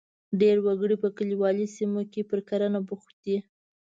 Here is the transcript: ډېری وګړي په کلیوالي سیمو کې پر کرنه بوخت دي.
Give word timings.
ډېری 0.39 0.61
وګړي 0.63 0.95
په 1.03 1.09
کلیوالي 1.17 1.65
سیمو 1.75 2.01
کې 2.11 2.21
پر 2.29 2.39
کرنه 2.49 2.79
بوخت 2.87 3.15
دي. 3.25 3.37